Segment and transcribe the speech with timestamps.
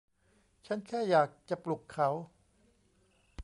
[0.65, 2.09] ฉันแค่อยากจะปลุกเขา